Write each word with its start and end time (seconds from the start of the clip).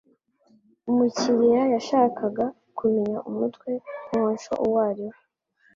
Umukiriya 0.89 1.61
yashakaga 1.73 2.45
kumenya 2.77 3.17
umutwe 3.29 3.69
honcho 4.07 4.53
uwo 4.65 4.77
ari 4.89 5.05
we. 5.09 5.17